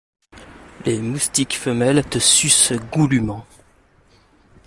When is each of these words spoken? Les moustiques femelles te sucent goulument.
Les 0.83 0.99
moustiques 0.99 1.55
femelles 1.55 2.03
te 2.03 2.17
sucent 2.17 2.73
goulument. 2.91 3.45